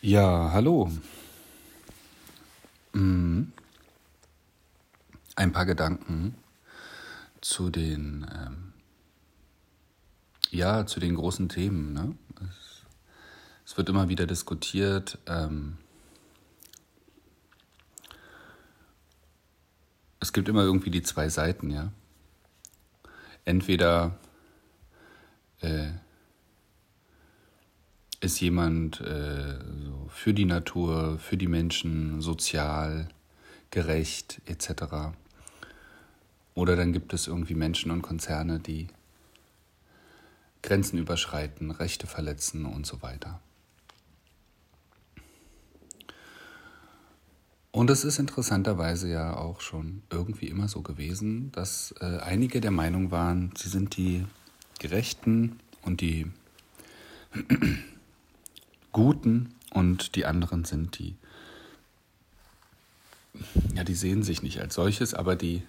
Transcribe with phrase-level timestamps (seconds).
[0.00, 0.92] Ja, hallo.
[2.92, 3.52] Mhm.
[5.34, 6.36] Ein paar Gedanken
[7.40, 8.72] zu den, ähm,
[10.50, 11.92] ja, zu den großen Themen.
[11.94, 12.14] Ne?
[12.48, 12.84] Es,
[13.66, 15.18] es wird immer wieder diskutiert.
[15.26, 15.78] Ähm,
[20.20, 21.90] es gibt immer irgendwie die zwei Seiten, ja.
[23.44, 24.16] Entweder
[25.60, 25.90] äh,
[28.20, 33.08] ist jemand äh, so für die Natur, für die Menschen, sozial,
[33.70, 35.14] gerecht etc.
[36.54, 38.88] Oder dann gibt es irgendwie Menschen und Konzerne, die
[40.62, 43.40] Grenzen überschreiten, Rechte verletzen und so weiter.
[47.70, 52.72] Und es ist interessanterweise ja auch schon irgendwie immer so gewesen, dass äh, einige der
[52.72, 54.24] Meinung waren, sie sind die
[54.80, 56.26] Gerechten und die
[58.98, 61.14] Guten und die anderen sind die,
[63.76, 65.62] ja, die sehen sich nicht als solches, aber die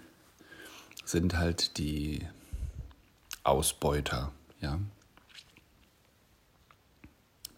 [1.06, 2.26] sind halt die
[3.44, 4.32] Ausbeuter,
[4.62, 4.80] ja.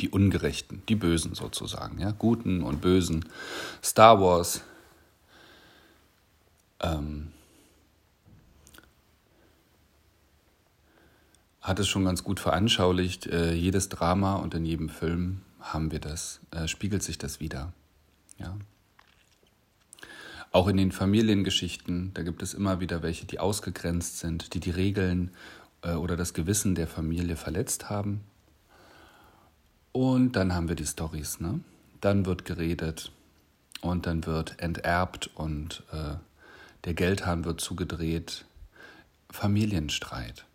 [0.02, 2.12] Die Ungerechten, die Bösen sozusagen, ja.
[2.12, 3.24] Guten und Bösen.
[3.82, 4.64] Star Wars.
[6.82, 7.32] Ähm,
[11.62, 13.28] hat es schon ganz gut veranschaulicht.
[13.28, 17.74] Äh, jedes Drama und in jedem Film haben wir das, äh, spiegelt sich das wieder.
[18.38, 18.58] Ja.
[20.52, 24.72] Auch in den Familiengeschichten, da gibt es immer wieder welche, die ausgegrenzt sind, die die
[24.72, 25.32] Regeln
[25.82, 28.22] äh, oder das Gewissen der Familie verletzt haben.
[29.94, 31.62] Und dann haben wir die Stories, ne?
[32.02, 33.12] Dann wird geredet
[33.82, 36.16] und dann wird enterbt und äh,
[36.86, 38.46] der Geldhahn wird zugedreht.
[39.30, 40.46] Familienstreit.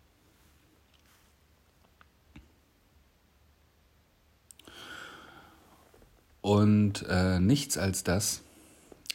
[6.47, 8.41] Und äh, nichts als das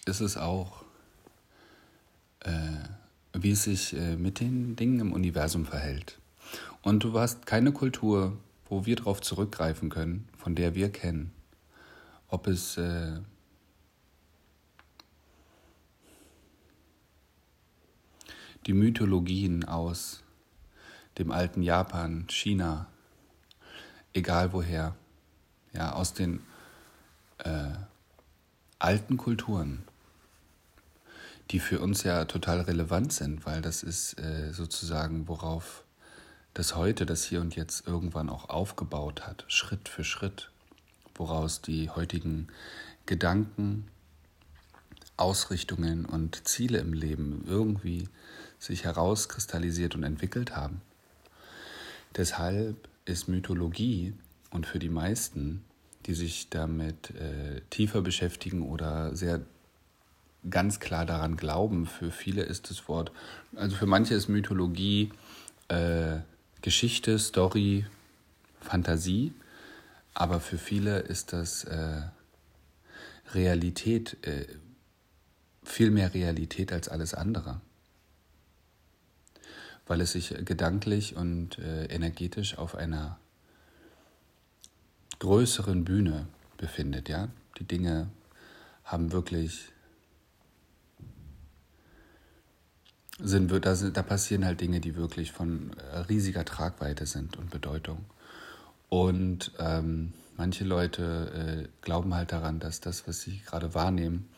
[0.05, 0.85] ist es auch,
[2.41, 2.51] äh,
[3.33, 6.19] wie es sich äh, mit den Dingen im Universum verhält.
[6.83, 8.37] Und du hast keine Kultur,
[8.69, 11.33] wo wir darauf zurückgreifen können, von der wir kennen.
[12.29, 13.19] Ob es äh,
[18.67, 20.23] die Mythologien aus
[21.17, 22.89] dem alten Japan, China,
[24.13, 24.95] egal woher,
[25.73, 26.41] ja, aus den
[27.45, 27.71] äh,
[28.79, 29.85] alten Kulturen,
[31.51, 35.85] die für uns ja total relevant sind, weil das ist äh, sozusagen, worauf
[36.55, 40.51] das heute, das Hier und Jetzt irgendwann auch aufgebaut hat, Schritt für Schritt,
[41.15, 42.49] woraus die heutigen
[43.07, 43.89] Gedanken,
[45.17, 48.09] Ausrichtungen und Ziele im Leben irgendwie
[48.59, 50.81] sich herauskristallisiert und entwickelt haben.
[52.17, 54.15] Deshalb ist Mythologie
[54.51, 55.65] und für die meisten
[56.07, 59.41] die sich damit äh, tiefer beschäftigen oder sehr
[60.49, 61.87] ganz klar daran glauben.
[61.87, 63.13] Für viele ist das Wort,
[63.55, 65.11] also für manche ist Mythologie
[65.69, 66.19] äh,
[66.61, 67.87] Geschichte, Story,
[68.61, 69.33] Fantasie,
[70.15, 72.03] aber für viele ist das äh,
[73.35, 74.47] Realität, äh,
[75.65, 77.61] viel mehr Realität als alles andere.
[79.87, 83.19] Weil es sich gedanklich und äh, energetisch auf einer
[85.23, 87.09] größeren Bühne befindet.
[87.09, 87.29] Ja?
[87.61, 88.11] Die Dinge
[88.83, 89.73] haben wirklich
[93.21, 97.51] sind, da, sind, da passieren halt Dinge, die wirklich von äh, riesiger Tragweite sind und
[97.51, 98.05] Bedeutung.
[98.89, 104.29] Und ähm, manche Leute äh, glauben halt daran, dass das, was sie gerade wahrnehmen,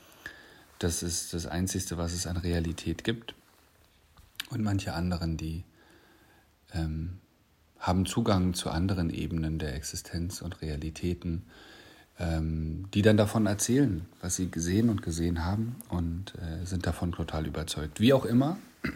[0.81, 3.35] das ist das Einzige, was es an Realität gibt.
[4.51, 5.65] Und manche anderen, die
[6.75, 7.21] ähm,
[7.87, 11.43] haben Zugang zu anderen Ebenen der Existenz und Realitäten,
[12.19, 17.13] ähm, die dann davon erzählen, was sie gesehen und gesehen haben und äh, sind davon
[17.13, 18.01] total überzeugt.
[18.01, 18.57] Wie auch immer,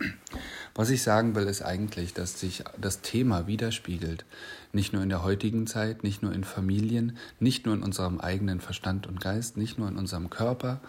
[0.75, 4.25] was ich sagen will, ist eigentlich, dass sich das Thema widerspiegelt,
[4.72, 8.60] nicht nur in der heutigen Zeit, nicht nur in Familien, nicht nur in unserem eigenen
[8.60, 10.80] Verstand und Geist, nicht nur in unserem Körper,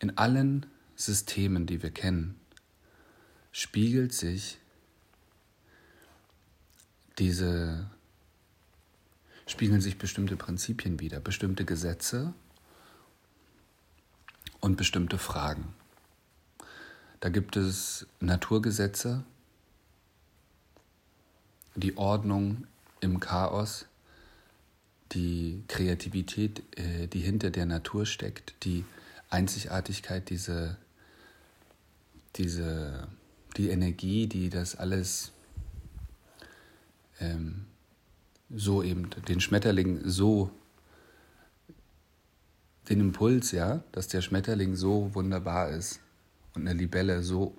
[0.00, 2.34] in allen Systemen, die wir kennen,
[3.52, 4.58] spiegelt sich
[7.18, 7.90] diese
[9.46, 12.32] spiegeln sich bestimmte Prinzipien wider, bestimmte Gesetze
[14.60, 15.74] und bestimmte Fragen.
[17.20, 19.24] Da gibt es Naturgesetze,
[21.74, 22.66] die Ordnung
[23.00, 23.86] im Chaos,
[25.12, 28.84] die Kreativität, äh, die hinter der Natur steckt, die
[29.30, 30.76] Einzigartigkeit, diese,
[32.36, 33.08] diese,
[33.56, 35.32] die Energie, die das alles
[37.20, 37.66] ähm,
[38.50, 40.50] so eben den Schmetterling so
[42.88, 46.00] den Impuls, ja, dass der Schmetterling so wunderbar ist
[46.54, 47.56] und eine Libelle so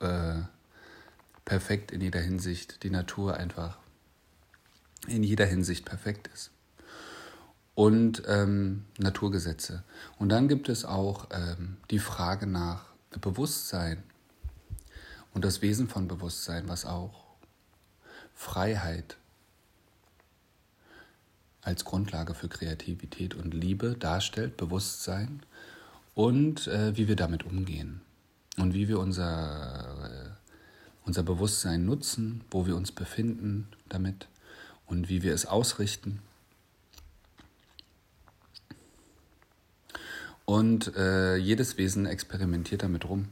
[0.00, 0.40] äh,
[1.44, 3.78] perfekt in jeder Hinsicht, die Natur einfach
[5.06, 6.50] in jeder Hinsicht perfekt ist.
[7.74, 9.84] Und ähm, Naturgesetze.
[10.18, 12.86] Und dann gibt es auch ähm, die Frage nach
[13.20, 14.02] Bewusstsein
[15.34, 17.25] und das Wesen von Bewusstsein, was auch
[18.36, 19.16] Freiheit
[21.62, 25.42] als Grundlage für Kreativität und Liebe darstellt, Bewusstsein
[26.14, 28.02] und äh, wie wir damit umgehen
[28.56, 30.28] und wie wir unser, äh,
[31.04, 34.28] unser Bewusstsein nutzen, wo wir uns befinden damit
[34.86, 36.20] und wie wir es ausrichten.
[40.44, 43.26] Und äh, jedes Wesen experimentiert damit rum,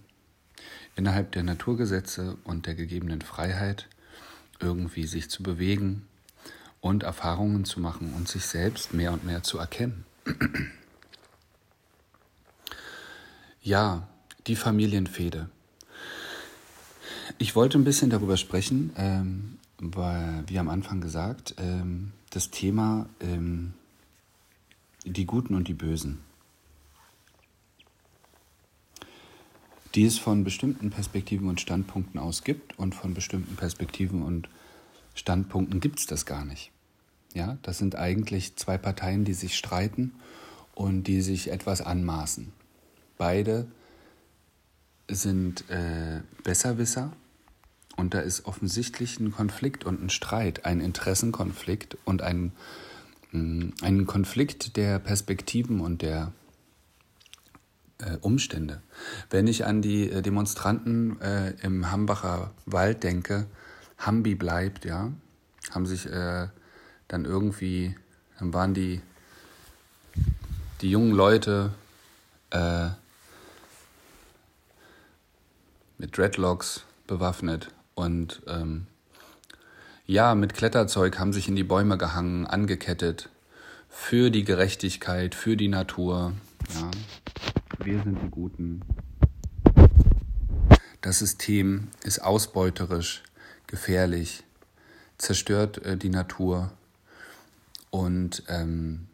[0.96, 3.88] innerhalb der Naturgesetze und der gegebenen Freiheit
[4.60, 6.06] irgendwie sich zu bewegen,
[6.84, 10.04] und Erfahrungen zu machen und sich selbst mehr und mehr zu erkennen.
[13.62, 14.06] Ja,
[14.46, 15.48] die Familienfehde.
[17.38, 23.08] Ich wollte ein bisschen darüber sprechen, ähm, weil, wie am Anfang gesagt, ähm, das Thema
[23.20, 23.72] ähm,
[25.06, 26.20] die Guten und die Bösen.
[29.94, 34.48] Die es von bestimmten Perspektiven und Standpunkten aus gibt und von bestimmten Perspektiven und
[35.14, 36.72] Standpunkten gibt es das gar nicht.
[37.32, 40.12] Ja, das sind eigentlich zwei Parteien, die sich streiten
[40.74, 42.52] und die sich etwas anmaßen.
[43.18, 43.66] Beide
[45.08, 47.12] sind äh, Besserwisser
[47.96, 52.52] und da ist offensichtlich ein Konflikt und ein Streit, ein Interessenkonflikt und ein,
[53.30, 56.32] mh, mm, ein Konflikt der Perspektiven und der
[57.98, 58.82] äh, Umstände.
[59.30, 63.46] Wenn ich an die äh, Demonstranten äh, im Hambacher Wald denke,
[63.98, 65.12] Hambi bleibt, ja,
[65.70, 66.48] haben sich äh,
[67.08, 67.94] dann irgendwie,
[68.38, 69.00] dann waren die,
[70.80, 71.72] die jungen Leute
[72.50, 72.88] äh,
[75.98, 78.86] mit Dreadlocks bewaffnet und ähm,
[80.06, 83.30] ja, mit Kletterzeug haben sich in die Bäume gehangen, angekettet,
[83.88, 86.34] für die Gerechtigkeit, für die Natur.
[86.74, 86.90] Ja.
[87.82, 88.82] Wir sind die Guten.
[91.00, 93.22] Das System ist ausbeuterisch,
[93.66, 94.44] gefährlich,
[95.18, 96.72] zerstört äh, die Natur.
[97.90, 99.08] Und ähm,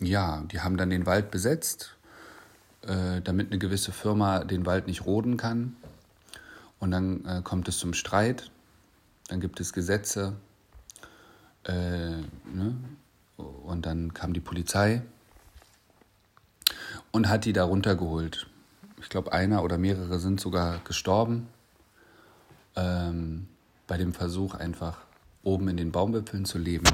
[0.00, 1.96] ja, die haben dann den Wald besetzt,
[2.82, 5.76] äh, damit eine gewisse Firma den Wald nicht roden kann.
[6.80, 8.50] Und dann äh, kommt es zum Streit,
[9.28, 10.34] dann gibt es Gesetze
[11.64, 12.76] äh, ne?
[13.36, 15.02] und dann kam die Polizei
[17.14, 18.48] und hat die da runtergeholt.
[19.00, 21.46] Ich glaube, einer oder mehrere sind sogar gestorben
[22.74, 23.46] ähm,
[23.86, 24.98] bei dem Versuch, einfach
[25.44, 26.84] oben in den Baumwipfeln zu leben.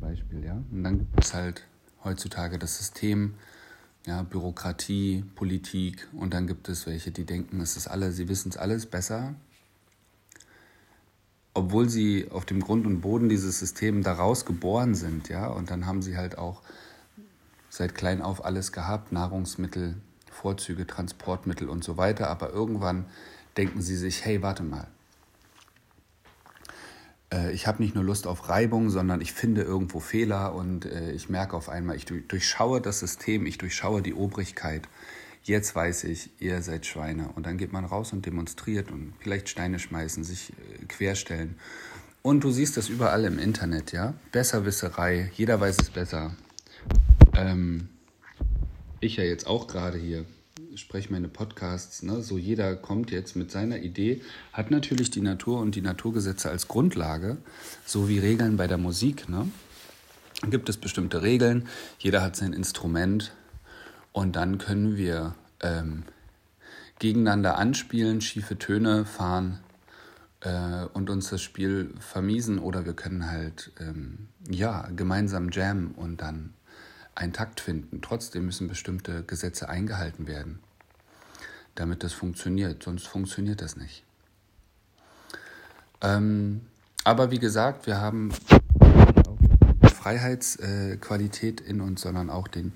[0.00, 0.60] Beispiel, ja.
[0.72, 1.62] Und dann gibt es halt
[2.02, 3.34] heutzutage das System,
[4.06, 8.48] ja, Bürokratie, Politik und dann gibt es welche, die denken, es ist alles, sie wissen
[8.48, 9.34] es alles besser,
[11.54, 15.86] obwohl sie auf dem Grund und Boden dieses Systems daraus geboren sind, ja, und dann
[15.86, 16.62] haben sie halt auch
[17.68, 19.96] seit klein auf alles gehabt, Nahrungsmittel,
[20.30, 23.06] Vorzüge, Transportmittel und so weiter, aber irgendwann
[23.56, 24.86] denken sie sich, hey, warte mal,
[27.32, 31.12] äh, ich habe nicht nur Lust auf Reibung, sondern ich finde irgendwo Fehler und äh,
[31.12, 34.88] ich merke auf einmal, ich durchschaue das System, ich durchschaue die Obrigkeit.
[35.42, 37.30] Jetzt weiß ich, ihr seid Schweine.
[37.34, 41.56] Und dann geht man raus und demonstriert und vielleicht Steine schmeißen, sich äh, querstellen.
[42.22, 44.14] Und du siehst das überall im Internet, ja?
[44.32, 46.32] Besserwisserei, jeder weiß es besser.
[47.38, 47.88] Ähm,
[49.00, 50.24] ich ja jetzt auch gerade hier
[50.74, 55.60] spreche meine Podcasts, ne, so jeder kommt jetzt mit seiner Idee, hat natürlich die Natur
[55.60, 57.38] und die Naturgesetze als Grundlage,
[57.84, 59.28] so wie Regeln bei der Musik.
[59.28, 59.48] Ne?
[60.50, 61.68] Gibt es bestimmte Regeln,
[61.98, 63.32] jeder hat sein Instrument
[64.12, 66.04] und dann können wir ähm,
[66.98, 69.58] gegeneinander anspielen, schiefe Töne fahren
[70.40, 76.20] äh, und uns das Spiel vermiesen oder wir können halt ähm, ja gemeinsam jammen und
[76.20, 76.54] dann
[77.18, 78.00] einen Takt finden.
[78.00, 80.60] Trotzdem müssen bestimmte Gesetze eingehalten werden
[81.78, 82.82] damit das funktioniert.
[82.82, 84.02] Sonst funktioniert das nicht.
[86.00, 86.62] Ähm,
[87.04, 88.30] aber wie gesagt, wir haben
[89.82, 92.72] Freiheitsqualität in uns, sondern auch den,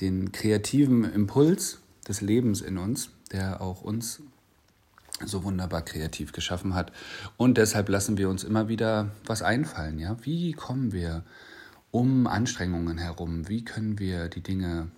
[0.00, 4.20] den kreativen Impuls des Lebens in uns, der auch uns
[5.24, 6.92] so wunderbar kreativ geschaffen hat.
[7.36, 9.98] Und deshalb lassen wir uns immer wieder was einfallen.
[9.98, 10.16] Ja?
[10.22, 11.22] Wie kommen wir
[11.92, 13.48] um Anstrengungen herum?
[13.48, 14.90] Wie können wir die Dinge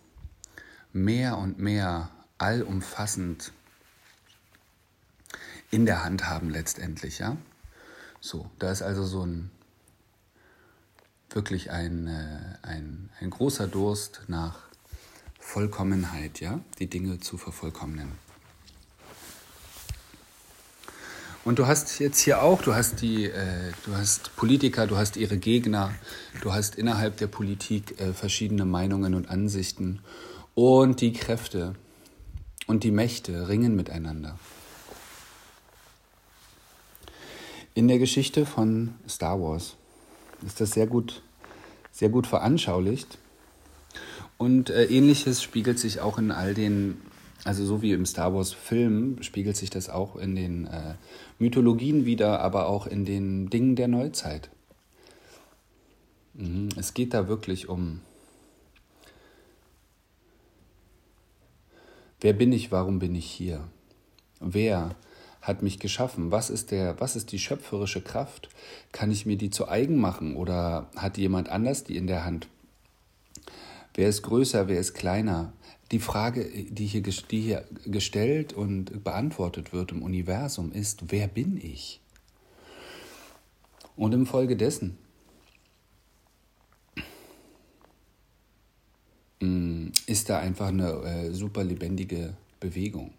[0.95, 2.09] mehr und mehr
[2.39, 3.53] allumfassend
[5.71, 7.37] in der Hand haben letztendlich, ja.
[8.21, 9.51] So, da ist also so ein
[11.31, 14.61] wirklich ein, äh, ein, ein großer Durst nach
[15.41, 18.13] Vollkommenheit, ja, die Dinge zu vervollkommnen.
[21.45, 25.19] Und du hast jetzt hier auch, du hast die, äh, du hast Politiker, du hast
[25.19, 25.95] ihre Gegner,
[26.41, 30.01] du hast innerhalb der Politik äh, verschiedene Meinungen und Ansichten
[30.55, 31.75] und die Kräfte
[32.67, 34.39] und die Mächte ringen miteinander.
[37.75, 39.77] In der Geschichte von Star Wars
[40.47, 41.23] ist das sehr gut,
[41.93, 43.19] sehr gut veranschaulicht.
[44.39, 47.03] Und äh, ähnliches spiegelt sich auch in all den,
[47.45, 50.95] also so wie im Star Wars-Film, spiegelt sich das auch in den äh,
[51.39, 54.51] Mythologien wieder, aber auch in den Dingen der Neuzeit.
[56.35, 56.71] Mhm.
[56.77, 58.01] Es geht da wirklich um,
[62.21, 63.69] wer bin ich, warum bin ich hier?
[64.41, 64.97] Wer
[65.43, 66.31] hat mich geschaffen?
[66.31, 68.49] Was ist, der, was ist die schöpferische Kraft?
[68.93, 72.49] Kann ich mir die zu eigen machen oder hat jemand anders die in der Hand?
[73.93, 75.53] Wer ist größer, wer ist kleiner?
[75.91, 81.59] Die Frage, die hier, die hier gestellt und beantwortet wird im Universum, ist, wer bin
[81.59, 82.01] ich?
[83.97, 84.99] Und im Folge dessen
[89.41, 93.13] mm, ist da einfach eine äh, super lebendige Bewegung.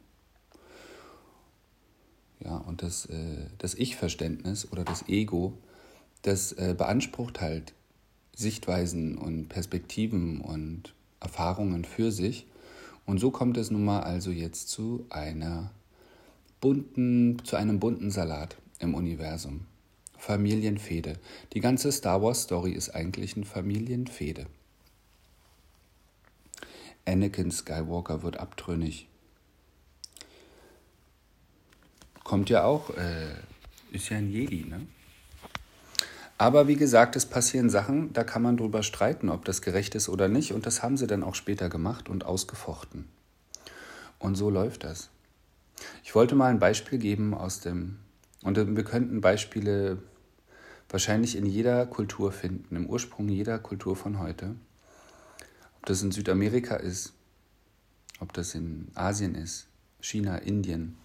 [2.43, 5.53] Ja, und das, äh, das Ich-Verständnis oder das Ego,
[6.21, 7.73] das äh, beansprucht halt
[8.35, 12.45] Sichtweisen und Perspektiven und Erfahrungen für sich.
[13.05, 15.71] Und so kommt es nun mal also jetzt zu einer
[16.59, 19.65] bunten, zu einem bunten Salat im Universum.
[20.17, 21.19] Familienfehde.
[21.53, 24.47] Die ganze Star Wars Story ist eigentlich eine Familienfehde.
[27.05, 29.07] Anakin Skywalker wird abtrünnig
[32.25, 33.35] Kommt ja auch, äh,
[33.91, 34.87] ist ja ein Jedi, ne?
[36.37, 40.09] Aber wie gesagt, es passieren Sachen, da kann man drüber streiten, ob das gerecht ist
[40.09, 40.51] oder nicht.
[40.51, 43.07] Und das haben sie dann auch später gemacht und ausgefochten.
[44.19, 45.09] Und so läuft das.
[46.03, 47.99] Ich wollte mal ein Beispiel geben aus dem,
[48.41, 49.97] und wir könnten Beispiele
[50.89, 54.55] wahrscheinlich in jeder Kultur finden, im Ursprung jeder Kultur von heute.
[55.77, 57.13] Ob das in Südamerika ist,
[58.19, 59.67] ob das in Asien ist,
[59.99, 60.97] China, Indien,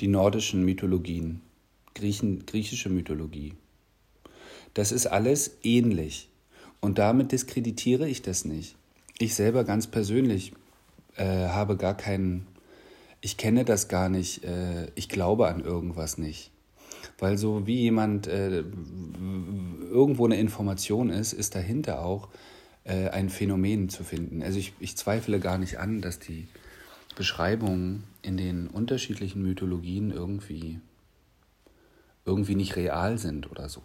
[0.00, 1.40] die nordischen Mythologien,
[1.96, 3.54] Griechen, griechische Mythologie.
[4.74, 6.28] Das ist alles ähnlich.
[6.80, 8.76] Und damit diskreditiere ich das nicht.
[9.18, 10.52] Ich selber ganz persönlich
[11.16, 12.46] äh, habe gar keinen,
[13.22, 16.50] ich kenne das gar nicht, äh, ich glaube an irgendwas nicht.
[17.18, 18.62] Weil so wie jemand äh,
[19.90, 22.28] irgendwo eine Information ist, ist dahinter auch
[22.84, 24.42] äh, ein Phänomen zu finden.
[24.42, 26.46] Also ich, ich zweifle gar nicht an, dass die
[27.16, 30.80] Beschreibungen in den unterschiedlichen Mythologien irgendwie,
[32.26, 33.82] irgendwie nicht real sind oder so.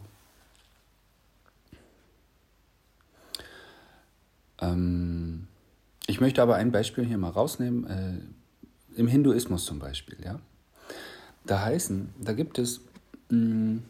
[4.60, 5.48] Ähm,
[6.08, 7.88] ich möchte aber ein Beispiel hier mal rausnehmen.
[7.88, 10.40] Äh, Im Hinduismus zum Beispiel, ja.
[11.46, 12.82] Da heißen, da gibt es
[13.30, 13.84] mh, mm,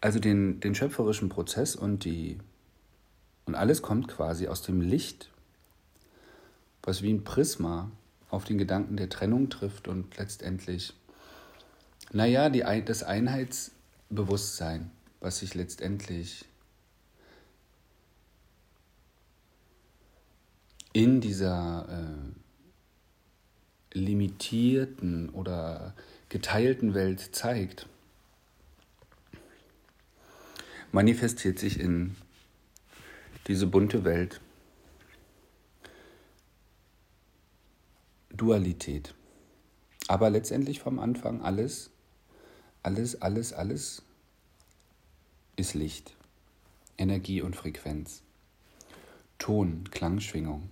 [0.00, 2.38] also den, den schöpferischen Prozess und die
[3.46, 5.30] und alles kommt quasi aus dem Licht
[6.88, 7.90] was wie ein Prisma
[8.30, 10.94] auf den Gedanken der Trennung trifft und letztendlich,
[12.12, 16.44] naja, die, das Einheitsbewusstsein, was sich letztendlich
[20.92, 25.94] in dieser äh, limitierten oder
[26.28, 27.86] geteilten Welt zeigt,
[30.92, 32.16] manifestiert sich in
[33.46, 34.40] diese bunte Welt.
[38.30, 39.14] Dualität.
[40.06, 41.90] Aber letztendlich vom Anfang alles,
[42.88, 44.02] alles, alles, alles
[45.56, 46.16] ist Licht,
[46.96, 48.22] Energie und Frequenz,
[49.38, 50.70] Ton, Klangschwingung.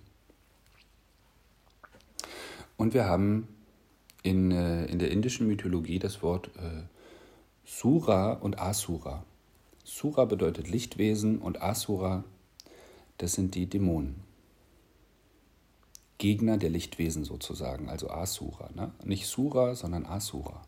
[2.75, 3.47] Und wir haben
[4.23, 6.81] in, äh, in der indischen Mythologie das Wort äh,
[7.65, 9.23] Sura und Asura.
[9.83, 12.23] Sura bedeutet Lichtwesen und Asura,
[13.19, 14.23] das sind die Dämonen.
[16.17, 18.71] Gegner der Lichtwesen sozusagen, also Asura.
[18.73, 18.91] Ne?
[19.03, 20.63] Nicht Sura, sondern Asura.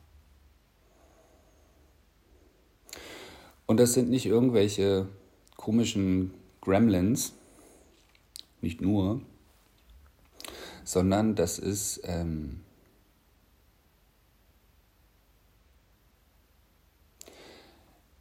[3.70, 5.08] Und das sind nicht irgendwelche
[5.56, 7.36] komischen Gremlins,
[8.62, 9.22] nicht nur,
[10.84, 12.62] sondern das ist ähm,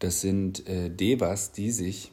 [0.00, 2.12] das sind äh, Devas, die sich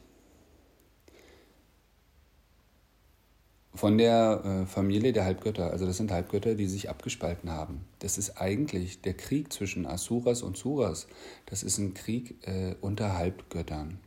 [3.76, 5.70] von der äh, Familie der Halbgötter.
[5.70, 7.84] Also das sind Halbgötter, die sich abgespalten haben.
[7.98, 11.06] Das ist eigentlich der Krieg zwischen Asuras und Suras.
[11.44, 14.00] Das ist ein Krieg äh, unter Halbgöttern.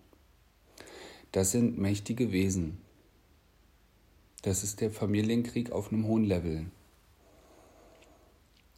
[1.31, 2.79] Das sind mächtige Wesen.
[4.41, 6.65] Das ist der Familienkrieg auf einem hohen Level.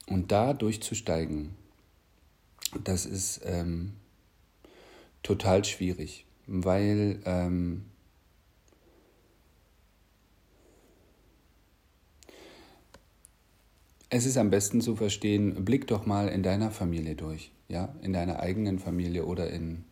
[0.07, 1.55] Und da durchzusteigen,
[2.83, 3.93] das ist ähm,
[5.23, 7.85] total schwierig, weil ähm,
[14.13, 18.11] Es ist am besten zu verstehen, blick doch mal in deiner Familie durch, ja, in
[18.11, 19.85] deiner eigenen Familie oder in,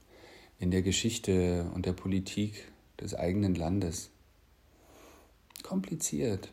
[0.59, 4.09] in der Geschichte und der Politik des eigenen Landes.
[5.63, 6.51] Kompliziert.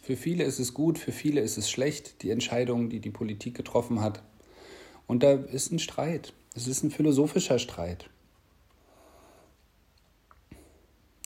[0.00, 3.56] Für viele ist es gut, für viele ist es schlecht, die Entscheidung, die die Politik
[3.56, 4.22] getroffen hat.
[5.08, 6.34] Und da ist ein Streit.
[6.54, 8.08] Es ist ein philosophischer Streit.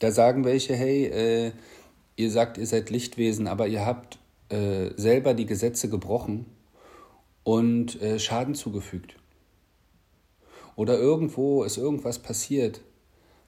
[0.01, 1.53] Da sagen welche, hey, äh,
[2.17, 4.19] ihr sagt, ihr seid Lichtwesen, aber ihr habt
[4.49, 6.47] äh, selber die Gesetze gebrochen
[7.45, 9.17] und äh, Schaden zugefügt.
[10.77, 12.81] Oder irgendwo ist irgendwas passiert,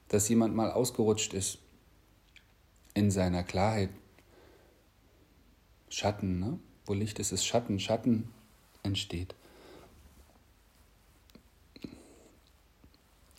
[0.09, 1.59] dass jemand mal ausgerutscht ist
[2.93, 3.89] in seiner Klarheit.
[5.89, 6.59] Schatten, ne?
[6.85, 7.79] wo Licht ist, ist Schatten.
[7.79, 8.29] Schatten
[8.83, 9.35] entsteht.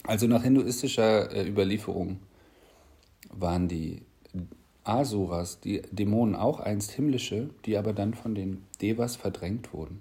[0.04, 2.21] Also nach hinduistischer äh, Überlieferung
[3.31, 4.02] waren die
[4.85, 10.01] Asuras, die Dämonen auch einst himmlische, die aber dann von den Devas verdrängt wurden.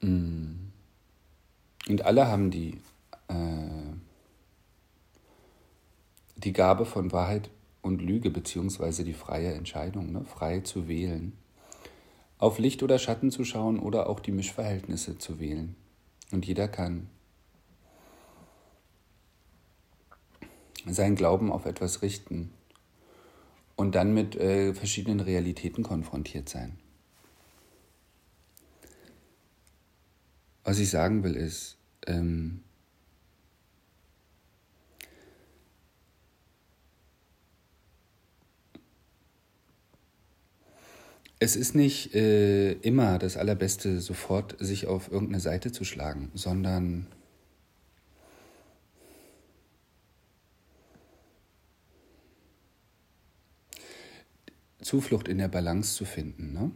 [0.00, 0.70] Mm.
[1.88, 2.80] Und alle haben die,
[3.28, 3.34] äh,
[6.36, 7.50] die Gabe von Wahrheit
[7.86, 10.24] und Lüge beziehungsweise die freie Entscheidung, ne?
[10.24, 11.32] frei zu wählen.
[12.38, 15.76] Auf Licht oder Schatten zu schauen oder auch die Mischverhältnisse zu wählen.
[16.32, 17.08] Und jeder kann
[20.84, 22.50] seinen Glauben auf etwas richten
[23.76, 26.78] und dann mit äh, verschiedenen Realitäten konfrontiert sein.
[30.64, 32.62] Was ich sagen will ist, ähm,
[41.38, 47.08] Es ist nicht äh, immer das Allerbeste, sofort sich auf irgendeine Seite zu schlagen, sondern
[54.80, 56.54] Zuflucht in der Balance zu finden.
[56.54, 56.70] Ne?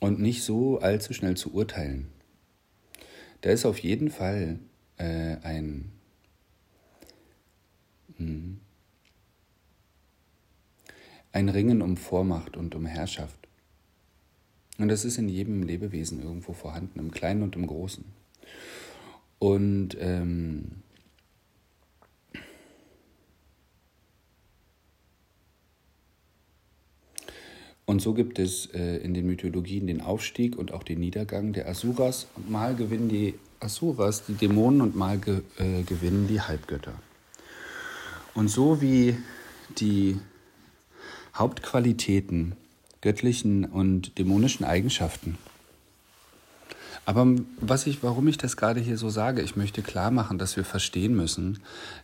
[0.00, 2.08] Und nicht so allzu schnell zu urteilen.
[3.40, 4.58] Da ist auf jeden Fall
[4.98, 5.92] äh, ein...
[8.16, 8.60] Hm,
[11.32, 13.38] ein Ringen um Vormacht und um Herrschaft.
[14.78, 18.04] Und das ist in jedem Lebewesen irgendwo vorhanden, im Kleinen und im Großen.
[19.38, 20.82] Und ähm,
[27.90, 31.68] Und so gibt es äh, in den Mythologien den Aufstieg und auch den Niedergang der
[31.68, 32.28] Asuras.
[32.36, 36.94] Und mal gewinnen die Asuras die Dämonen und mal ge äh, gewinnen die Halbgötter.
[38.32, 39.18] Und so wie
[39.80, 40.20] die
[41.34, 42.56] Hauptqualitäten,
[43.00, 45.38] göttlichen und dämonischen Eigenschaften.
[47.06, 47.26] Aber
[47.60, 50.64] was ich, warum ich das gerade hier so sage, ich möchte klar machen, dass wir
[50.64, 51.58] verstehen müssen,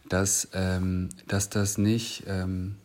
[0.08, 2.76] dass, ähm, dass das nicht, ähm,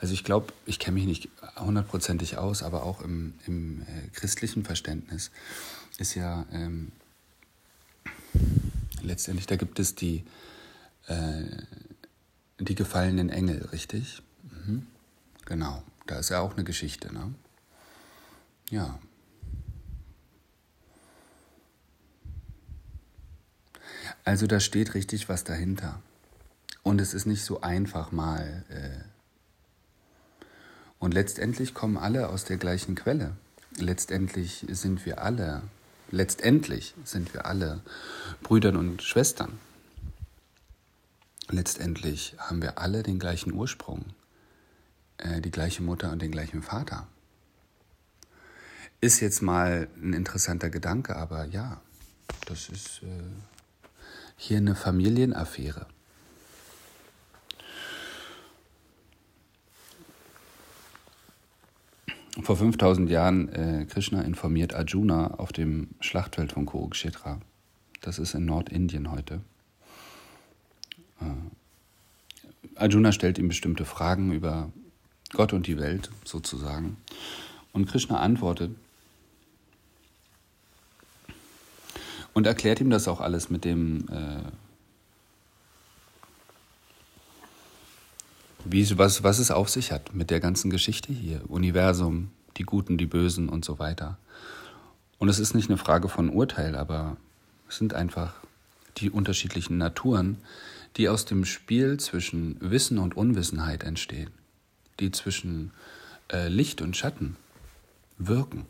[0.00, 4.64] also ich glaube, ich kenne mich nicht hundertprozentig aus, aber auch im, im äh, christlichen
[4.64, 5.30] Verständnis
[5.98, 6.92] ist ja ähm,
[9.02, 10.24] letztendlich, da gibt es die,
[11.06, 11.44] äh,
[12.58, 14.22] die gefallenen Engel, richtig?
[14.66, 14.86] Mhm.
[15.50, 17.34] Genau, da ist ja auch eine Geschichte, ne?
[18.70, 19.00] Ja.
[24.24, 26.00] Also da steht richtig was dahinter.
[26.84, 28.64] Und es ist nicht so einfach mal.
[28.68, 29.02] Äh
[31.00, 33.36] und letztendlich kommen alle aus der gleichen Quelle.
[33.76, 35.62] Letztendlich sind wir alle,
[36.12, 37.80] letztendlich sind wir alle
[38.44, 39.58] Brüdern und Schwestern.
[41.48, 44.04] Letztendlich haben wir alle den gleichen Ursprung.
[45.20, 47.06] Äh, die gleiche Mutter und den gleichen Vater.
[49.00, 51.80] Ist jetzt mal ein interessanter Gedanke, aber ja,
[52.46, 53.06] das ist äh,
[54.36, 55.86] hier eine Familienaffäre.
[62.42, 67.40] Vor 5000 Jahren äh, Krishna informiert Arjuna auf dem Schlachtfeld von Kurukshetra.
[68.00, 69.42] Das ist in Nordindien heute.
[71.20, 71.24] Äh,
[72.76, 74.72] Arjuna stellt ihm bestimmte Fragen über
[75.32, 76.96] Gott und die Welt sozusagen.
[77.72, 78.74] Und Krishna antwortet
[82.34, 84.42] und erklärt ihm das auch alles mit dem, äh,
[88.64, 92.98] wie, was, was es auf sich hat mit der ganzen Geschichte hier, Universum, die Guten,
[92.98, 94.18] die Bösen und so weiter.
[95.18, 97.16] Und es ist nicht eine Frage von Urteil, aber
[97.68, 98.34] es sind einfach
[98.96, 100.38] die unterschiedlichen Naturen,
[100.96, 104.30] die aus dem Spiel zwischen Wissen und Unwissenheit entstehen,
[105.00, 105.72] die zwischen
[106.32, 107.36] äh, Licht und Schatten
[108.18, 108.66] wirken.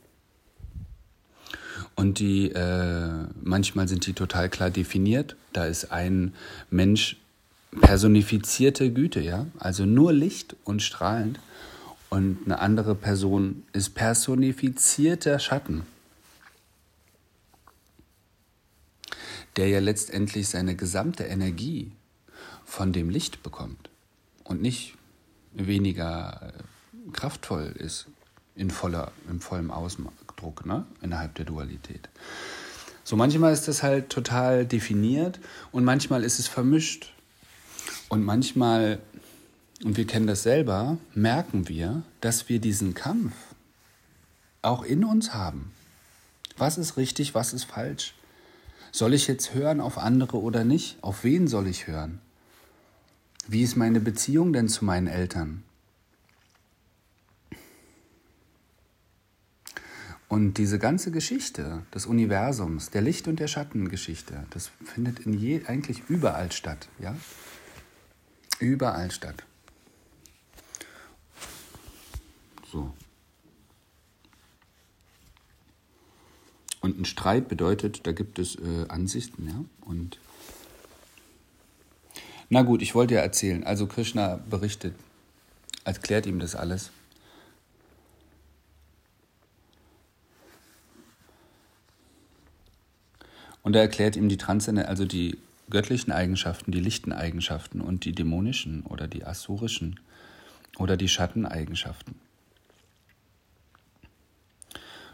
[1.95, 5.37] Und die, äh, manchmal sind die total klar definiert.
[5.53, 6.35] Da ist ein
[6.71, 7.17] Mensch
[7.81, 11.39] personifizierte Güte, ja, also nur Licht und strahlend.
[12.09, 15.83] Und eine andere Person ist personifizierter Schatten,
[19.57, 21.93] der ja letztendlich seine gesamte Energie
[22.65, 23.91] von dem Licht bekommt
[24.43, 24.95] und nicht
[25.53, 28.07] weniger äh, kraftvoll ist
[28.55, 30.85] in voller, im vollen Ausdruck ne?
[31.01, 32.09] innerhalb der Dualität.
[33.05, 35.41] So manchmal ist das halt total definiert
[35.73, 37.13] und manchmal ist es vermischt.
[38.09, 39.01] Und manchmal,
[39.85, 43.33] und wir kennen das selber, merken wir, dass wir diesen Kampf
[44.63, 45.73] auch in uns haben.
[46.57, 48.15] Was ist richtig, was ist falsch?
[48.93, 50.99] Soll ich jetzt hören auf andere oder nicht?
[51.03, 52.21] Auf wen soll ich hören?
[53.53, 55.65] Wie ist meine Beziehung denn zu meinen Eltern?
[60.29, 65.65] Und diese ganze Geschichte des Universums, der Licht- und der Schattengeschichte, das findet in je,
[65.67, 67.17] eigentlich überall statt, ja?
[68.61, 69.43] Überall statt.
[72.71, 72.95] So.
[76.81, 79.65] Und ein Streit bedeutet, da gibt es äh, Ansichten, ja?
[79.81, 80.21] Und
[82.51, 83.65] na gut, ich wollte ja erzählen.
[83.65, 84.95] Also Krishna berichtet,
[85.85, 86.91] erklärt ihm das alles.
[93.63, 95.39] Und er erklärt ihm die Transzendent, also die
[95.71, 100.01] göttlichen Eigenschaften, die lichten Eigenschaften und die dämonischen oder die asurischen
[100.77, 102.17] oder die Schatteneigenschaften.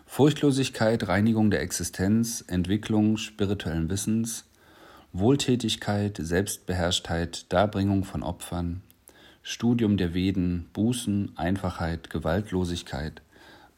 [0.07, 4.45] Furchtlosigkeit, Reinigung der Existenz, Entwicklung spirituellen Wissens,
[5.18, 8.83] Wohltätigkeit, Selbstbeherrschtheit, Darbringung von Opfern,
[9.42, 13.22] Studium der Veden, Bußen, Einfachheit, Gewaltlosigkeit,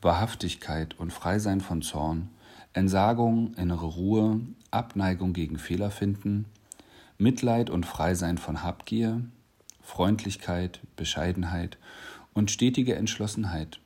[0.03, 2.31] Wahrhaftigkeit und Freisein von Zorn,
[2.73, 4.41] Entsagung, innere Ruhe,
[4.73, 6.47] Abneigung gegen Fehler finden,
[7.19, 9.23] Mitleid und Freisein von Habgier,
[9.81, 11.79] Freundlichkeit, Bescheidenheit
[12.35, 13.79] und stetige Entschlossenheit,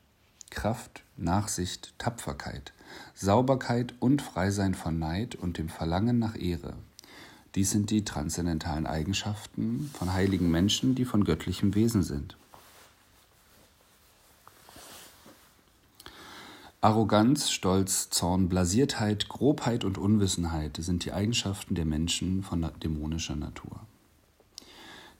[0.48, 2.72] Kraft, Nachsicht, Tapferkeit,
[3.14, 6.76] Sauberkeit und Freisein von Neid und dem Verlangen nach Ehre,
[7.54, 12.36] dies sind die transzendentalen Eigenschaften von heiligen Menschen, die von göttlichem Wesen sind.
[16.80, 23.80] Arroganz, Stolz, Zorn, Blasiertheit, Grobheit und Unwissenheit sind die Eigenschaften der Menschen von dämonischer Natur.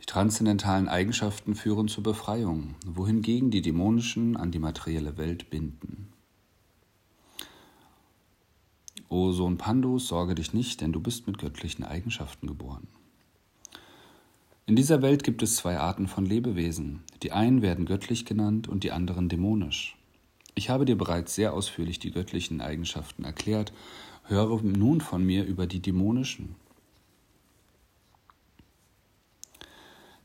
[0.01, 6.12] Die transzendentalen Eigenschaften führen zur Befreiung, wohingegen die dämonischen an die materielle Welt binden.
[9.12, 12.87] O Sohn Pandus, sorge dich nicht, denn du bist mit göttlichen Eigenschaften geboren.
[14.64, 17.03] In dieser Welt gibt es zwei Arten von Lebewesen.
[17.22, 19.98] Die einen werden göttlich genannt und die anderen dämonisch.
[20.55, 23.75] Ich habe dir bereits sehr ausführlich die göttlichen Eigenschaften erklärt,
[24.25, 26.55] höre nun von mir über die dämonischen.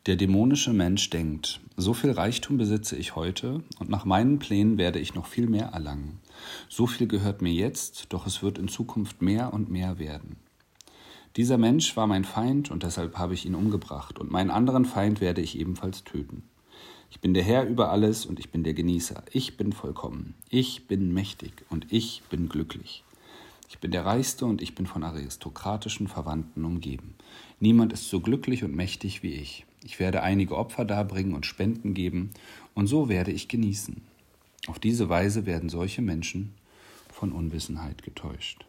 [0.05, 4.99] Der dämonische Mensch denkt, so viel Reichtum besitze ich heute und nach meinen Plänen werde
[4.99, 6.21] ich noch viel mehr erlangen.
[6.69, 10.37] So viel gehört mir jetzt, doch es wird in Zukunft mehr und mehr werden.
[11.35, 15.21] Dieser Mensch war mein Feind und deshalb habe ich ihn umgebracht und meinen anderen Feind
[15.21, 16.43] werde ich ebenfalls töten.
[17.09, 19.23] Ich bin der Herr über alles und ich bin der Genießer.
[19.31, 20.33] Ich bin vollkommen.
[20.49, 23.03] Ich bin mächtig und ich bin glücklich.
[23.69, 27.15] Ich bin der Reichste und ich bin von aristokratischen Verwandten umgeben.
[27.59, 29.65] Niemand ist so glücklich und mächtig wie ich.
[29.83, 32.31] Ich werde einige Opfer darbringen und Spenden geben,
[32.73, 34.01] und so werde ich genießen.
[34.67, 36.53] Auf diese Weise werden solche Menschen
[37.09, 38.65] von Unwissenheit getäuscht.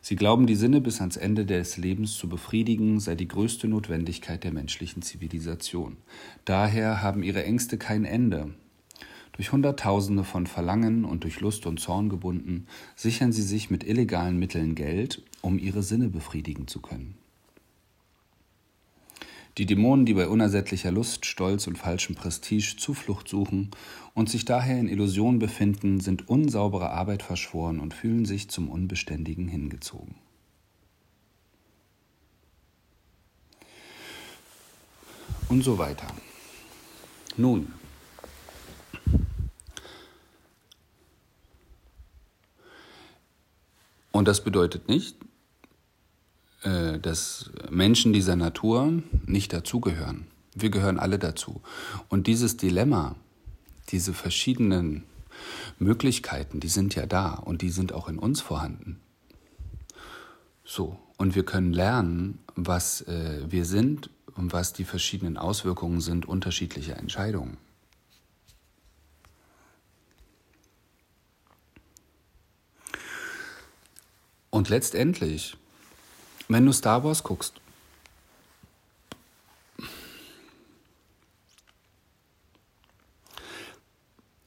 [0.00, 4.44] Sie glauben, die Sinne bis ans Ende des Lebens zu befriedigen, sei die größte Notwendigkeit
[4.44, 5.96] der menschlichen Zivilisation.
[6.44, 8.54] Daher haben ihre Ängste kein Ende.
[9.32, 14.38] Durch Hunderttausende von Verlangen und durch Lust und Zorn gebunden, sichern sie sich mit illegalen
[14.38, 17.18] Mitteln Geld, um ihre Sinne befriedigen zu können.
[19.58, 23.70] Die Dämonen, die bei unersättlicher Lust, Stolz und falschem Prestige Zuflucht suchen
[24.12, 29.48] und sich daher in Illusionen befinden, sind unsaubere Arbeit verschworen und fühlen sich zum Unbeständigen
[29.48, 30.14] hingezogen.
[35.48, 36.08] Und so weiter.
[37.38, 37.72] Nun,
[44.12, 45.16] und das bedeutet nicht,
[46.66, 50.26] dass Menschen dieser Natur nicht dazugehören.
[50.54, 51.60] Wir gehören alle dazu.
[52.08, 53.14] Und dieses Dilemma,
[53.90, 55.04] diese verschiedenen
[55.78, 58.98] Möglichkeiten, die sind ja da und die sind auch in uns vorhanden.
[60.64, 66.26] So, und wir können lernen, was äh, wir sind und was die verschiedenen Auswirkungen sind
[66.26, 67.58] unterschiedlicher Entscheidungen.
[74.50, 75.56] Und letztendlich,
[76.48, 77.60] wenn du Star Wars guckst,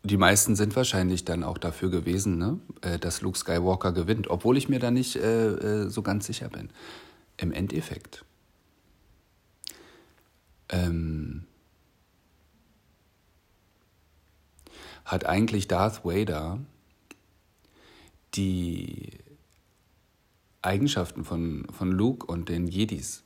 [0.03, 4.57] die meisten sind wahrscheinlich dann auch dafür gewesen, ne, äh, dass Luke Skywalker gewinnt, obwohl
[4.57, 6.69] ich mir da nicht äh, äh, so ganz sicher bin.
[7.37, 8.25] Im Endeffekt
[10.69, 11.45] ähm,
[15.05, 16.59] hat eigentlich Darth Vader
[18.35, 19.19] die
[20.61, 23.23] Eigenschaften von, von Luke und den Jedis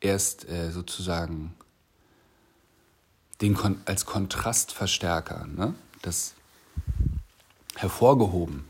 [0.00, 1.54] erst äh, sozusagen
[3.40, 5.74] den Kon als Kontrastverstärker, ne?
[6.02, 6.34] das
[7.76, 8.64] hervorgehoben.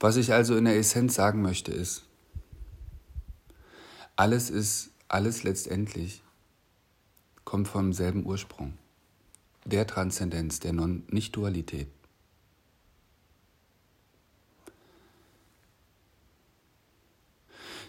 [0.00, 2.04] Was ich also in der Essenz sagen möchte ist,
[4.16, 6.22] alles ist, alles letztendlich
[7.44, 8.76] kommt vom selben Ursprung,
[9.64, 11.88] der Transzendenz, der Non-Nicht-Dualität.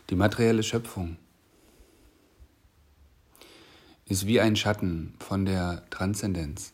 [0.10, 1.18] Die materielle Schöpfung
[4.06, 6.74] ist wie ein Schatten von der Transzendenz.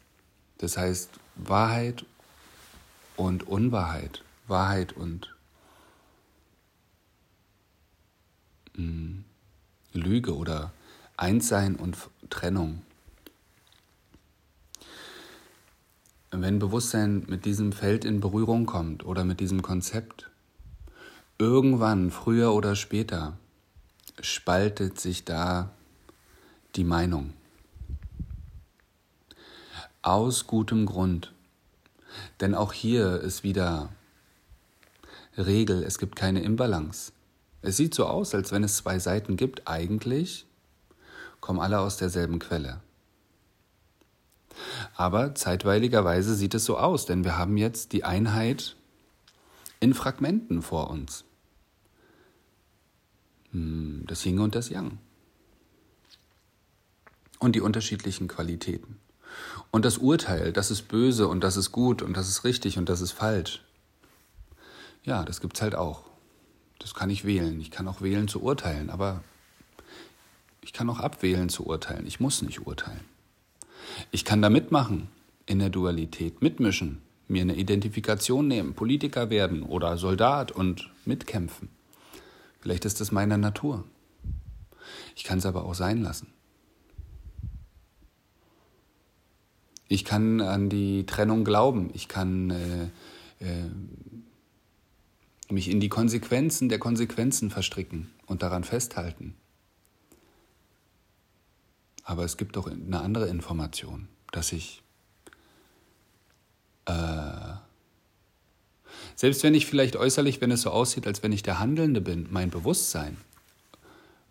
[0.57, 2.05] Das heißt, Wahrheit
[3.17, 5.35] und Unwahrheit, Wahrheit und
[8.75, 9.23] mh, hm,
[9.91, 10.71] Lüge oder
[11.17, 11.97] Einssein und
[12.29, 12.83] Trennung.
[16.31, 20.29] Wenn Bewusstsein mit diesem Feld in Berührung kommt oder mit diesem Konzept,
[21.37, 23.37] irgendwann, früher oder später,
[24.21, 25.71] spaltet sich da
[26.75, 27.33] die Meinung.
[30.01, 31.33] Aus gutem Grund.
[32.39, 33.89] Denn auch hier ist wieder
[35.37, 37.11] Regel, es gibt keine Imbalance.
[37.61, 39.67] Es sieht so aus, als wenn es zwei Seiten gibt.
[39.67, 40.45] Eigentlich
[41.41, 42.79] kommen alle aus derselben Quelle.
[44.95, 48.77] Aber zeitweiligerweise sieht es so aus, denn wir haben jetzt die Einheit
[49.81, 51.24] in Fragmenten vor uns.
[53.55, 54.97] Hm, das Yin und das Yang
[57.39, 58.97] und die unterschiedlichen Qualitäten.
[59.71, 62.89] Und das Urteil, das ist böse und das ist gut und das ist richtig und
[62.89, 63.63] das ist falsch.
[65.03, 66.03] Ja, das gibt es halt auch.
[66.79, 67.61] Das kann ich wählen.
[67.61, 69.23] Ich kann auch wählen zu urteilen, aber
[70.61, 72.07] ich kann auch abwählen zu urteilen.
[72.07, 73.05] Ich muss nicht urteilen.
[74.11, 75.07] Ich kann da mitmachen
[75.45, 81.74] in der Dualität, mitmischen, mir eine Identifikation nehmen, Politiker werden oder Soldat und mitkämpfen.
[82.65, 83.83] Vielleicht ist das meine Natur.
[85.15, 86.33] Ich kann es aber auch sein lassen.
[89.87, 91.91] Ich kann an die Trennung glauben.
[91.93, 92.85] Ich kann äh,
[93.39, 93.69] äh,
[95.47, 99.35] mich in die Konsequenzen der Konsequenzen verstricken und daran festhalten.
[102.03, 104.81] Aber es gibt doch eine andere Information, dass ich,
[106.85, 107.53] äh,
[109.15, 112.27] selbst wenn ich vielleicht äußerlich, wenn es so aussieht, als wenn ich der Handelnde bin,
[112.29, 113.17] mein Bewusstsein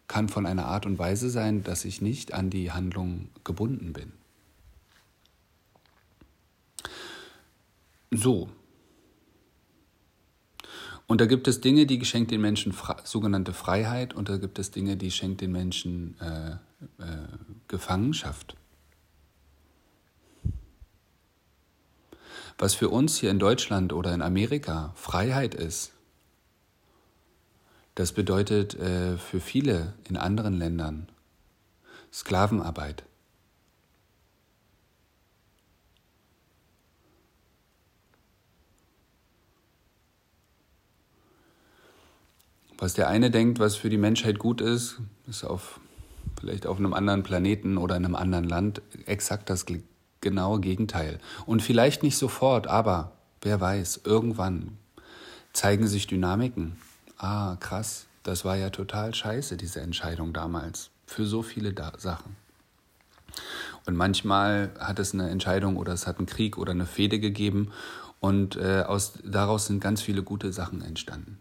[0.07, 4.12] kann von einer Art und Weise sein, dass ich nicht an die Handlung gebunden bin.
[8.11, 8.49] So.
[11.07, 14.70] Und da gibt es Dinge, die schenkt den Menschen sogenannte Freiheit und da gibt es
[14.70, 16.53] Dinge, die schenkt den Menschen äh,
[17.03, 17.27] äh,
[17.68, 18.57] Gefangenschaft.
[22.59, 25.93] Was für uns hier in Deutschland oder in Amerika Freiheit ist,
[27.95, 31.09] das bedeutet äh, für viele in anderen Ländern
[32.12, 33.05] Sklavenarbeit.
[42.79, 45.81] Was der eine denkt, was für die Menschheit gut ist, ist auf
[46.38, 49.64] vielleicht auf einem anderen Planeten oder in einem anderen Land exakt das
[50.24, 51.20] genaue Gegenteil.
[51.46, 54.76] Und vielleicht nicht sofort, aber wer weiß, irgendwann
[55.52, 56.76] zeigen sich Dynamiken.
[57.16, 62.37] Ah, krass, das war ja total scheiße, diese Entscheidung damals, für so viele da Sachen.
[63.87, 67.70] Und manchmal hat es eine Entscheidung oder es hat einen Krieg oder eine Fehde gegeben
[68.20, 71.38] und äh, aus, daraus sind ganz viele gute Sachen entstanden.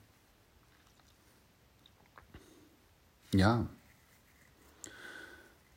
[3.33, 3.65] Ja.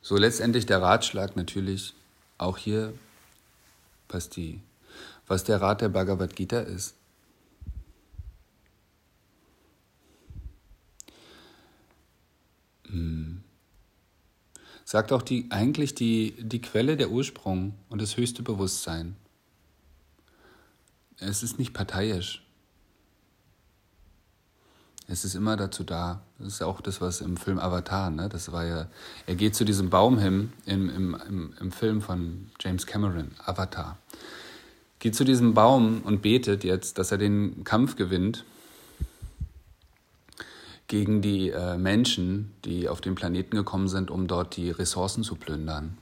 [0.01, 1.93] So letztendlich der Ratschlag natürlich,
[2.37, 2.93] auch hier
[4.09, 4.61] was, die,
[5.27, 6.95] was der Rat der Bhagavad Gita ist.
[12.87, 13.43] Hm.
[14.85, 19.17] Sagt auch die, eigentlich die, die Quelle, der Ursprung und das höchste Bewusstsein.
[21.19, 22.46] Es ist nicht parteiisch.
[25.09, 26.21] Es ist immer dazu da.
[26.37, 28.27] Das ist auch das, was im Film Avatar, ne?
[28.27, 28.87] Das war ja,
[29.25, 33.97] er geht zu diesem Baum hin im, im, im, im Film von James Cameron, Avatar.
[34.99, 38.43] Geht zu diesem Baum und betet jetzt, dass er den Kampf gewinnt
[40.87, 45.35] gegen die äh, Menschen, die auf den Planeten gekommen sind, um dort die Ressourcen zu
[45.35, 45.97] plündern.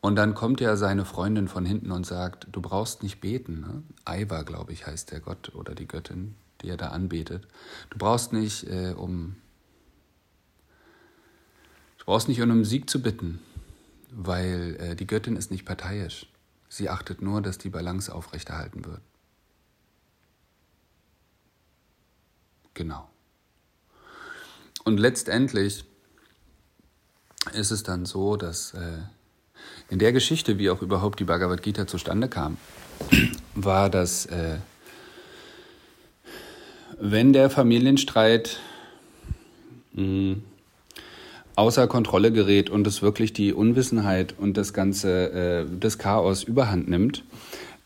[0.00, 3.60] Und dann kommt ja seine Freundin von hinten und sagt, du brauchst nicht beten.
[3.60, 3.82] Ne?
[4.04, 6.34] Aiva, glaube ich, heißt der Gott oder die Göttin
[6.64, 7.46] die er da anbetet.
[7.90, 9.36] Du brauchst nicht äh, um
[11.98, 13.40] du brauchst nicht um Sieg zu bitten,
[14.10, 16.26] weil äh, die Göttin ist nicht parteiisch.
[16.68, 19.00] Sie achtet nur, dass die Balance aufrechterhalten wird.
[22.74, 23.08] Genau.
[24.84, 25.84] Und letztendlich
[27.52, 28.98] ist es dann so, dass äh,
[29.88, 32.56] in der Geschichte, wie auch überhaupt die Bhagavad Gita zustande kam,
[33.54, 34.58] war, dass äh,
[37.00, 38.60] wenn der Familienstreit
[39.92, 40.42] mh, hm,
[41.56, 46.88] außer Kontrolle gerät und es wirklich die Unwissenheit und das ganze äh, das Chaos überhand
[46.88, 47.24] nimmt,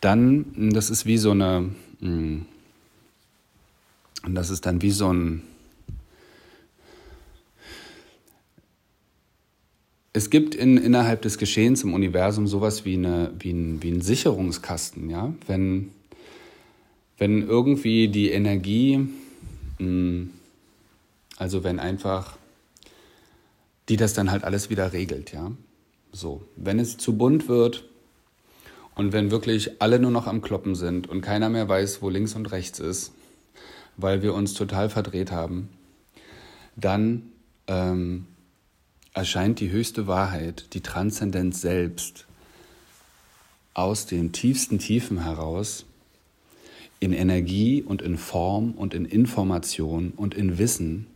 [0.00, 2.42] dann hm, das ist wie so eine mh,
[4.24, 5.42] und das ist dann wie so ein
[10.18, 14.00] Es gibt in, innerhalb des Geschehens im Universum sowas wie, eine, wie, ein, wie ein
[14.00, 15.10] Sicherungskasten.
[15.10, 15.32] Ja?
[15.46, 15.92] Wenn,
[17.18, 19.08] wenn irgendwie die Energie,
[19.78, 20.30] hm,
[21.36, 22.38] also wenn einfach
[23.88, 25.50] die das dann halt alles wieder regelt, ja.
[26.12, 27.84] So, wenn es zu bunt wird
[28.94, 32.34] und wenn wirklich alle nur noch am Kloppen sind und keiner mehr weiß, wo links
[32.34, 33.12] und rechts ist,
[33.96, 35.68] weil wir uns total verdreht haben,
[36.76, 37.32] dann
[37.66, 38.26] ähm,
[39.12, 42.26] erscheint die höchste Wahrheit, die Transzendenz selbst,
[43.74, 45.84] aus den tiefsten Tiefen heraus
[47.00, 51.06] in Energie und in Form und in Information und in Wissen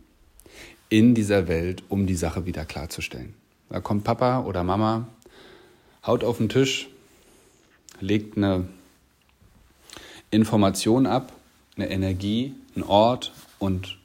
[0.89, 3.33] in dieser Welt, um die Sache wieder klarzustellen.
[3.69, 5.07] Da kommt Papa oder Mama,
[6.05, 6.87] haut auf den Tisch,
[7.99, 8.67] legt eine
[10.29, 11.33] Information ab,
[11.75, 13.97] eine Energie, einen Ort und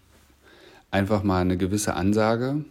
[0.91, 2.65] einfach mal eine gewisse Ansage.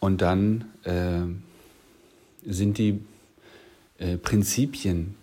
[0.00, 3.00] Und dann äh, sind die
[3.98, 5.14] äh, Prinzipien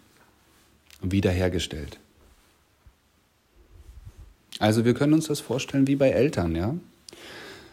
[1.02, 2.00] wiederhergestellt.
[4.60, 6.76] Also wir können uns das vorstellen wie bei Eltern, ja.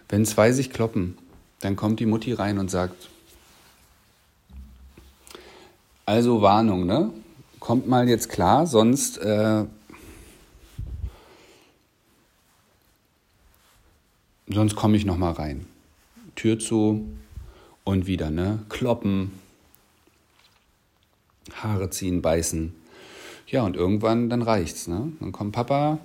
[0.09, 1.17] Wenn zwei sich kloppen,
[1.61, 3.09] dann kommt die Mutti rein und sagt,
[6.07, 7.13] also Warnung, ne?
[7.61, 9.65] Kommt mal jetzt klar, sonst äh,
[14.49, 15.67] sonst komme ich noch mal rein.
[16.35, 17.07] Tür zu
[17.85, 18.61] und wieder, ne?
[18.69, 19.33] Kloppen,
[21.55, 22.75] Haare ziehen, beißen.
[23.47, 25.13] Ja, und irgendwann dann reicht's, ne?
[25.21, 25.99] Dann kommt Papa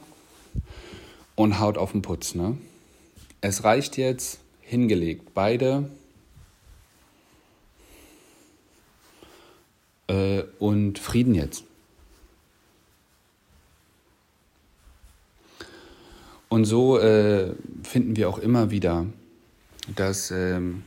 [1.35, 2.35] und haut auf den Putz.
[2.35, 2.57] Ne?
[3.41, 5.89] Es reicht jetzt, hingelegt, beide.
[10.07, 11.63] Äh, und Frieden jetzt.
[16.49, 19.05] Und so äh, finden wir auch immer wieder,
[19.93, 20.83] dass ähm,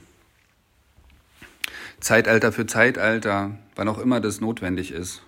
[2.00, 5.22] Zeitalter für Zeitalter, wann auch immer das notwendig ist,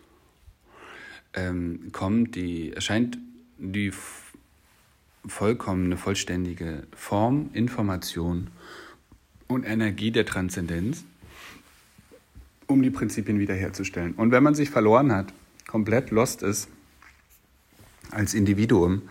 [1.35, 3.19] ähm, kommt, die erscheint
[3.59, 3.93] die
[5.31, 8.49] vollkommene, vollständige Form, Information
[9.47, 11.05] und Energie der Transzendenz,
[12.66, 14.14] um die Prinzipien wiederherzustellen.
[14.14, 15.33] Und wenn man sich verloren hat,
[15.66, 16.69] komplett lost ist
[18.11, 19.03] als Individuum,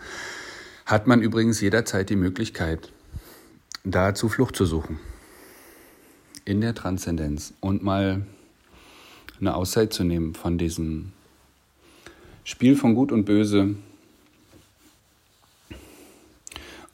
[0.86, 2.92] hat man übrigens jederzeit die Möglichkeit,
[3.84, 4.98] da Zuflucht zu suchen.
[6.44, 8.26] In der Transzendenz und mal
[9.40, 11.12] eine Auszeit zu nehmen von diesem
[12.44, 13.74] Spiel von Gut und Böse,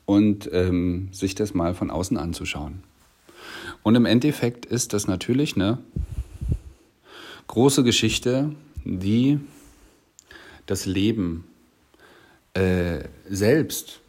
[0.06, 2.82] und ähm, sich das mal von außen anzuschauen.
[3.82, 5.78] Und im Endeffekt ist das natürlich eine
[7.48, 8.52] große Geschichte,
[8.84, 9.38] die
[10.66, 11.44] das Leben
[12.54, 14.00] äh, selbst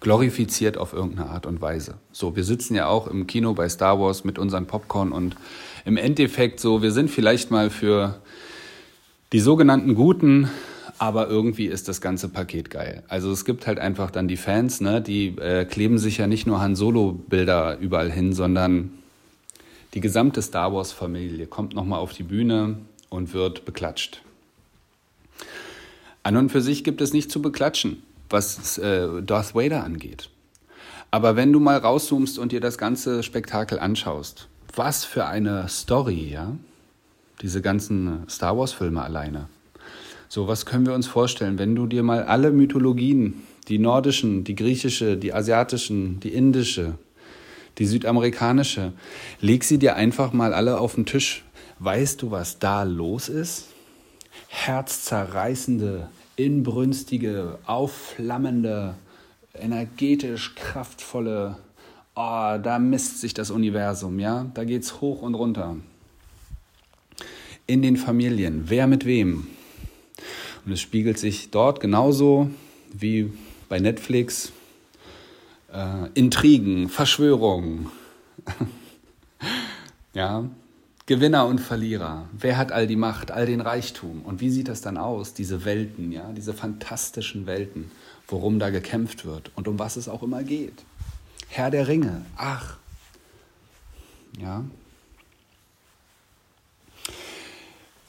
[0.00, 1.94] glorifiziert auf irgendeine Art und Weise.
[2.10, 5.36] So, wir sitzen ja auch im Kino bei Star Wars mit unseren Popcorn und
[5.84, 8.20] im Endeffekt so, wir sind vielleicht mal für
[9.32, 10.50] die sogenannten Guten
[11.02, 13.02] aber irgendwie ist das ganze Paket geil.
[13.08, 16.46] Also es gibt halt einfach dann die Fans, ne, die äh, kleben sich ja nicht
[16.46, 18.92] nur Han Solo-Bilder überall hin, sondern
[19.94, 22.76] die gesamte Star Wars-Familie kommt nochmal auf die Bühne
[23.08, 24.22] und wird beklatscht.
[26.22, 28.00] An und für sich gibt es nicht zu beklatschen,
[28.30, 30.30] was äh, Darth Vader angeht.
[31.10, 34.46] Aber wenn du mal rauszoomst und dir das ganze Spektakel anschaust,
[34.76, 36.54] was für eine Story, ja?
[37.40, 39.48] Diese ganzen Star Wars-Filme alleine.
[40.34, 44.54] So, was können wir uns vorstellen, wenn du dir mal alle Mythologien, die nordischen, die
[44.54, 46.94] griechische, die asiatischen, die indische,
[47.76, 48.94] die südamerikanische,
[49.42, 51.44] leg sie dir einfach mal alle auf den Tisch.
[51.80, 53.66] Weißt du, was da los ist?
[54.48, 58.94] Herzzerreißende, inbrünstige, aufflammende,
[59.52, 61.58] energetisch kraftvolle,
[62.14, 64.50] oh, da misst sich das Universum, ja?
[64.54, 65.76] Da geht's hoch und runter.
[67.66, 69.46] In den Familien, wer mit wem,
[70.64, 72.50] und es spiegelt sich dort genauso
[72.92, 73.32] wie
[73.68, 74.52] bei Netflix.
[75.72, 77.90] Äh, Intrigen, Verschwörungen.
[80.14, 80.44] ja,
[81.06, 82.28] Gewinner und Verlierer.
[82.32, 84.22] Wer hat all die Macht, all den Reichtum?
[84.22, 87.90] Und wie sieht das dann aus, diese Welten, ja, diese fantastischen Welten,
[88.28, 90.84] worum da gekämpft wird und um was es auch immer geht?
[91.48, 92.78] Herr der Ringe, ach.
[94.40, 94.64] Ja,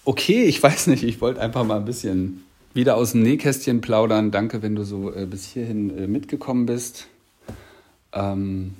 [0.06, 2.44] okay, ich weiß nicht, ich wollte einfach mal ein bisschen
[2.74, 4.32] wieder aus dem Nähkästchen plaudern.
[4.32, 7.08] Danke, wenn du so äh, bis hierhin äh, mitgekommen bist.
[8.12, 8.74] Ähm,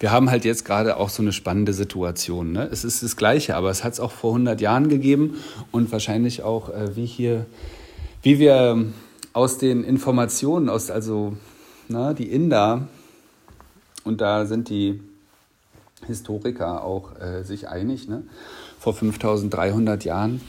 [0.00, 2.52] wir haben halt jetzt gerade auch so eine spannende Situation.
[2.52, 2.68] Ne?
[2.72, 5.36] Es ist das Gleiche, aber es hat es auch vor 100 Jahren gegeben
[5.70, 7.46] und wahrscheinlich auch, äh, wie hier,
[8.22, 8.84] wie wir
[9.32, 11.36] aus den Informationen, aus also
[11.88, 12.88] na, die Inder,
[14.04, 15.00] und da sind die
[16.06, 18.24] Historiker auch äh, sich einig, ne?
[18.82, 20.40] Vor 5300 Jahren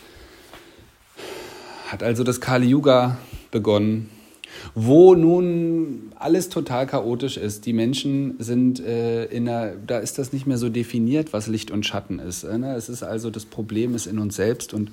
[1.89, 3.19] hat also das Kali Yuga
[3.51, 4.09] begonnen,
[4.73, 7.67] wo nun alles total chaotisch ist.
[7.67, 11.69] Die Menschen sind äh, in einer, da ist das nicht mehr so definiert, was Licht
[11.69, 12.43] und Schatten ist.
[12.43, 12.73] Äh, ne?
[12.73, 14.89] Es ist also das Problem ist in uns selbst und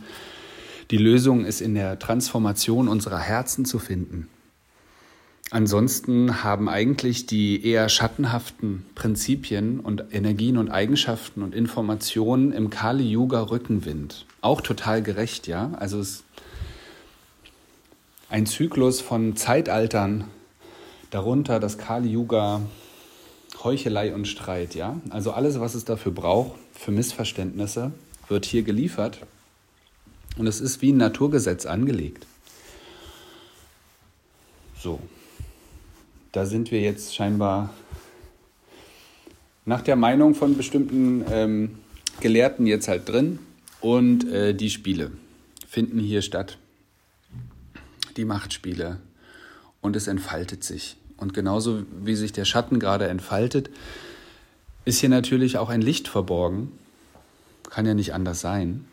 [0.90, 4.28] die Lösung ist in der Transformation unserer Herzen zu finden.
[5.52, 13.04] Ansonsten haben eigentlich die eher schattenhaften Prinzipien und Energien und Eigenschaften und Informationen im Kali
[13.10, 14.26] Yuga Rückenwind.
[14.42, 15.72] Auch total gerecht, ja.
[15.76, 16.22] Also es
[18.28, 20.24] ein Zyklus von Zeitaltern,
[21.10, 22.62] darunter das Kali Yuga,
[23.64, 25.00] Heuchelei und Streit, ja.
[25.10, 27.90] Also alles, was es dafür braucht, für Missverständnisse,
[28.28, 29.26] wird hier geliefert.
[30.38, 32.24] Und es ist wie ein Naturgesetz angelegt.
[34.78, 35.00] So,
[36.32, 37.74] da sind wir jetzt scheinbar
[39.64, 41.78] nach der Meinung von bestimmten ähm,
[42.20, 43.38] Gelehrten jetzt halt drin
[43.80, 45.10] und äh, die Spiele
[45.66, 46.58] finden hier statt.
[48.16, 49.00] Die Machtspiele
[49.80, 50.96] und es entfaltet sich.
[51.16, 53.70] Und genauso wie sich der Schatten gerade entfaltet,
[54.84, 56.72] ist hier natürlich auch ein Licht verborgen.
[57.68, 58.86] Kann ja nicht anders sein.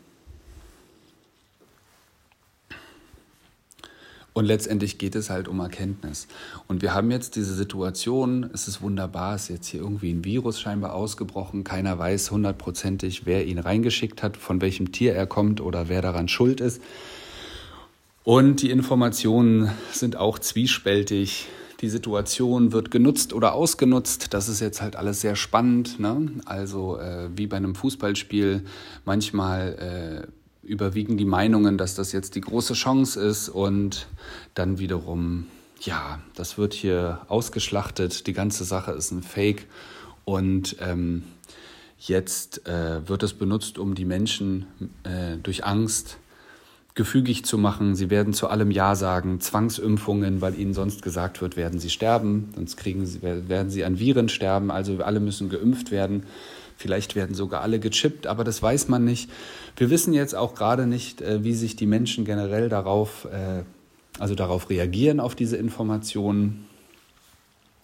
[4.38, 6.28] Und letztendlich geht es halt um Erkenntnis.
[6.68, 10.24] Und wir haben jetzt diese Situation, es ist wunderbar, es ist jetzt hier irgendwie ein
[10.24, 11.64] Virus scheinbar ausgebrochen.
[11.64, 16.28] Keiner weiß hundertprozentig, wer ihn reingeschickt hat, von welchem Tier er kommt oder wer daran
[16.28, 16.80] schuld ist.
[18.22, 21.48] Und die Informationen sind auch zwiespältig.
[21.80, 24.34] Die Situation wird genutzt oder ausgenutzt.
[24.34, 25.98] Das ist jetzt halt alles sehr spannend.
[25.98, 26.30] Ne?
[26.44, 28.64] Also äh, wie bei einem Fußballspiel
[29.04, 30.37] manchmal äh,
[30.68, 34.06] überwiegen die Meinungen, dass das jetzt die große Chance ist und
[34.54, 35.46] dann wiederum,
[35.80, 39.66] ja, das wird hier ausgeschlachtet, die ganze Sache ist ein Fake
[40.24, 41.24] und ähm,
[41.98, 44.66] jetzt äh, wird es benutzt, um die Menschen
[45.02, 46.18] äh, durch Angst
[46.94, 47.94] gefügig zu machen.
[47.94, 52.50] Sie werden zu allem Ja sagen, Zwangsimpfungen, weil ihnen sonst gesagt wird, werden sie sterben,
[52.56, 56.24] sonst kriegen sie, werden sie an Viren sterben, also alle müssen geimpft werden.
[56.78, 59.28] Vielleicht werden sogar alle gechippt, aber das weiß man nicht.
[59.76, 63.64] Wir wissen jetzt auch gerade nicht, äh, wie sich die Menschen generell darauf, äh,
[64.20, 66.68] also darauf reagieren, auf diese Informationen,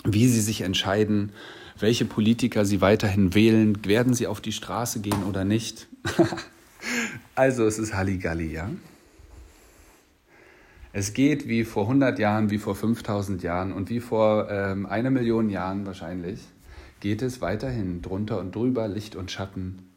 [0.05, 1.33] wie sie sich entscheiden,
[1.81, 5.89] welche Politiker sie weiterhin wählen, werden sie auf die Straße gehen oder nicht.
[7.35, 8.71] also es ist Halligalli, ja.
[10.93, 15.11] Es geht wie vor 100 Jahren, wie vor 5000 Jahren und wie vor ähm, einer
[15.11, 16.39] Million Jahren wahrscheinlich
[17.05, 19.91] geht es weiterhin drunter und drüber, Licht und Schatten,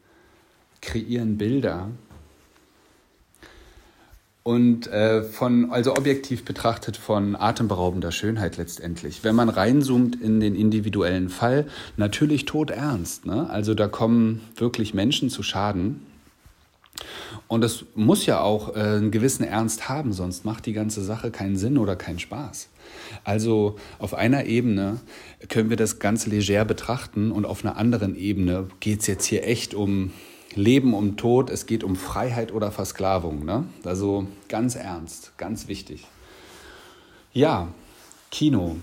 [0.82, 1.88] kreieren Bilder.
[4.42, 9.24] Und äh, von, also objektiv betrachtet von atemberaubender Schönheit letztendlich.
[9.24, 13.24] Wenn man reinzoomt in den individuellen Fall, natürlich todernst.
[13.24, 13.48] Ne?
[13.48, 16.02] Also da kommen wirklich Menschen zu Schaden.
[17.46, 21.30] Und das muss ja auch äh, einen gewissen Ernst haben, sonst macht die ganze Sache
[21.30, 22.68] keinen Sinn oder keinen Spaß.
[23.24, 25.00] Also auf einer Ebene
[25.48, 29.46] können wir das ganz leger betrachten und auf einer anderen Ebene geht es jetzt hier
[29.46, 30.12] echt um
[30.54, 33.44] Leben, um Tod, es geht um Freiheit oder Versklavung.
[33.44, 33.64] Ne?
[33.84, 36.06] Also ganz ernst, ganz wichtig.
[37.32, 37.68] Ja,
[38.30, 38.76] Kino.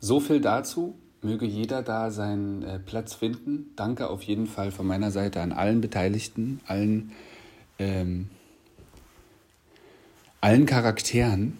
[0.00, 0.98] So viel dazu.
[1.22, 3.72] Möge jeder da seinen äh, Platz finden.
[3.76, 7.12] Danke auf jeden Fall von meiner Seite an allen Beteiligten, allen,
[7.78, 8.30] ähm,
[10.40, 11.58] allen Charakteren.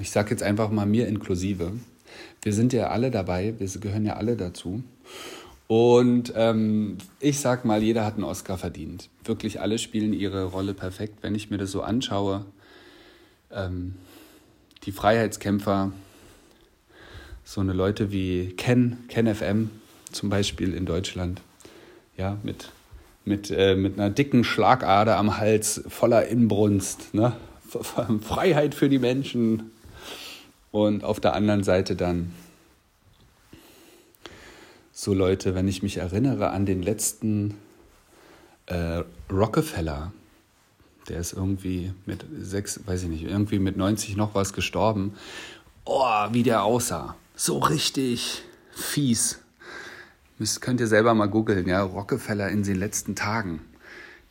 [0.00, 1.72] Ich sage jetzt einfach mal mir inklusive.
[2.42, 4.84] Wir sind ja alle dabei, wir gehören ja alle dazu.
[5.66, 9.08] Und ähm, ich sag mal, jeder hat einen Oscar verdient.
[9.24, 11.18] Wirklich alle spielen ihre Rolle perfekt.
[11.22, 12.44] Wenn ich mir das so anschaue,
[13.50, 13.96] ähm,
[14.86, 15.92] die Freiheitskämpfer,
[17.44, 19.70] so eine Leute wie Ken, Ken FM
[20.12, 21.42] zum Beispiel in Deutschland,
[22.16, 22.70] ja, mit,
[23.24, 27.36] mit, äh, mit einer dicken Schlagader am Hals, voller Inbrunst, ne?
[28.22, 29.72] Freiheit für die Menschen.
[30.70, 32.32] Und auf der anderen Seite dann
[34.92, 37.56] so Leute, wenn ich mich erinnere an den letzten
[38.66, 40.12] äh, Rockefeller,
[41.08, 45.14] der ist irgendwie mit sechs, weiß ich nicht, irgendwie mit 90 noch was gestorben.
[45.84, 47.16] Oh, wie der aussah.
[47.34, 48.42] So richtig
[48.72, 49.38] fies.
[50.38, 51.82] Das könnt ihr selber mal googeln, ja.
[51.82, 53.60] Rockefeller in den letzten Tagen.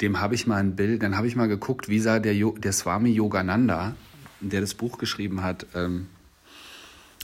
[0.01, 2.73] Dem habe ich mal ein Bild, dann habe ich mal geguckt, wie sah der, der
[2.73, 3.95] Swami Yogananda,
[4.41, 6.07] der das Buch geschrieben hat, ähm,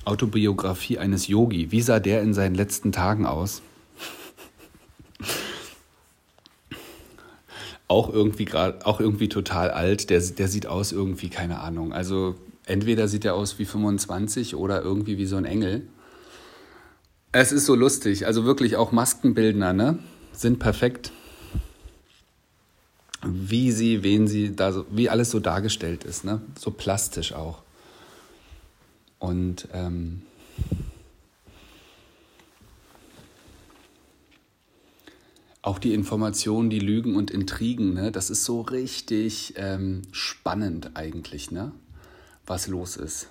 [0.06, 1.72] Autobiografie eines Yogi.
[1.72, 3.62] Wie sah der in seinen letzten Tagen aus?
[7.92, 10.10] Auch irgendwie gerade, auch irgendwie total alt.
[10.10, 11.92] Der, der sieht aus irgendwie, keine Ahnung.
[11.92, 12.36] Also
[12.66, 15.86] entweder sieht er aus wie 25 oder irgendwie wie so ein Engel.
[17.34, 18.26] Es ist so lustig.
[18.26, 20.00] Also wirklich auch Maskenbildner, ne?
[20.32, 21.12] Sind perfekt.
[23.24, 26.42] Wie sie, wen sie da so, wie alles so dargestellt ist, ne?
[26.58, 27.62] So plastisch auch.
[29.20, 30.22] Und ähm,
[35.62, 41.52] auch die Informationen, die Lügen und Intrigen, ne, das ist so richtig ähm, spannend eigentlich,
[41.52, 41.72] ne,
[42.46, 43.28] was los ist.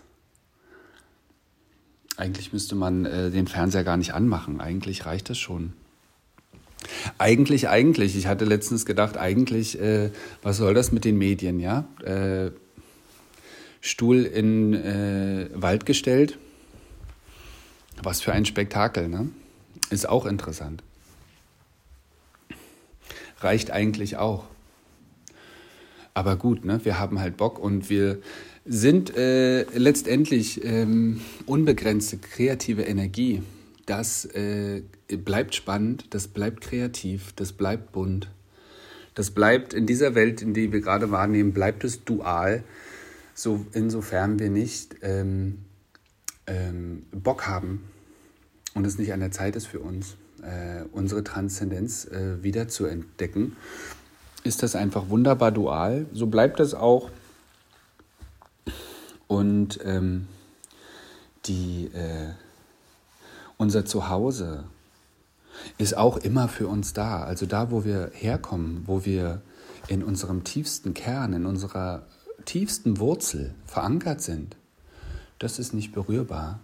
[2.16, 4.61] Eigentlich müsste man äh, den Fernseher gar nicht anmachen.
[4.61, 5.72] Eigentlich reicht das schon.
[7.18, 8.16] Eigentlich, eigentlich.
[8.16, 10.11] Ich hatte letztens gedacht, eigentlich, äh,
[10.43, 11.87] was soll das mit den Medien, ja?
[12.03, 12.51] Äh,
[13.81, 16.39] Stuhl in äh, Wald gestellt.
[18.03, 19.31] Was für ein Spektakel, ne?
[19.89, 20.83] Ist auch interessant.
[23.41, 24.45] Reicht eigentlich auch.
[26.14, 26.80] Aber gut, ne?
[26.84, 28.18] wir haben halt Bock und wir
[28.64, 33.43] sind äh, letztendlich ähm, unbegrenzte kreative Energie.
[33.86, 38.30] Das äh, bleibt spannend, das bleibt kreativ, das bleibt bunt.
[39.14, 42.64] Das bleibt in dieser Welt, in die wir gerade wahrnehmen, bleibt es dual
[43.41, 45.64] so, insofern wir nicht ähm,
[46.47, 47.88] ähm, Bock haben
[48.74, 52.86] und es nicht an der Zeit ist für uns, äh, unsere Transzendenz äh, wieder zu
[52.86, 53.57] entdecken,
[54.45, 56.07] ist das einfach wunderbar dual.
[56.12, 57.11] So bleibt es auch.
[59.26, 60.26] Und ähm,
[61.47, 62.30] die, äh,
[63.57, 64.64] unser Zuhause
[65.78, 67.22] ist auch immer für uns da.
[67.22, 69.43] Also da, wo wir herkommen, wo wir
[69.88, 72.07] in unserem tiefsten Kern, in unserer
[72.45, 74.57] tiefsten Wurzel verankert sind,
[75.38, 76.61] das ist nicht berührbar.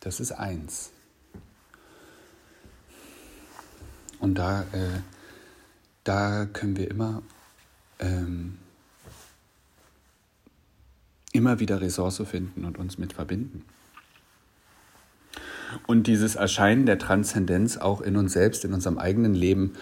[0.00, 0.90] Das ist eins.
[4.20, 5.00] Und da, äh,
[6.04, 7.22] da können wir immer,
[7.98, 8.58] ähm,
[11.32, 13.64] immer wieder Ressource finden und uns mit verbinden.
[15.86, 19.74] Und dieses Erscheinen der Transzendenz auch in uns selbst, in unserem eigenen Leben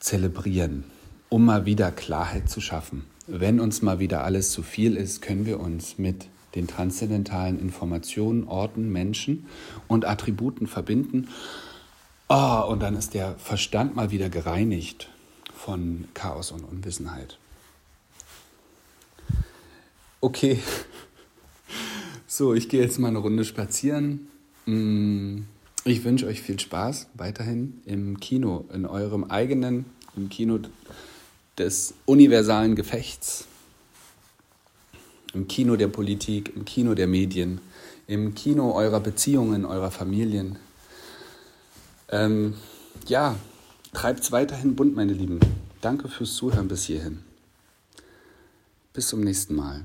[0.00, 0.84] zelebrieren,
[1.28, 5.44] um mal wieder Klarheit zu schaffen wenn uns mal wieder alles zu viel ist, können
[5.44, 9.46] wir uns mit den transzendentalen Informationen, Orten, Menschen
[9.86, 11.28] und Attributen verbinden.
[12.30, 15.08] Oh, und dann ist der Verstand mal wieder gereinigt
[15.54, 17.38] von Chaos und Unwissenheit.
[20.20, 20.58] Okay,
[22.26, 24.28] so, ich gehe jetzt mal eine Runde spazieren.
[24.66, 25.44] Mm,
[25.84, 30.58] ich wünsche euch viel Spaß weiterhin im Kino, in eurem eigenen, im Kino
[31.56, 33.46] des universalen Gefechts,
[35.32, 37.62] im Kino der Politik, im Kino der Medien,
[38.06, 40.58] im Kino eurer Beziehungen, eurer Familien.
[42.10, 42.54] Ähm,
[43.06, 43.36] ja,
[43.92, 45.40] treibt's weiterhin bunt, meine Lieben.
[45.80, 47.22] Danke fürs Zuhören bis hierhin.
[48.92, 49.84] Bis zum nächsten Mal.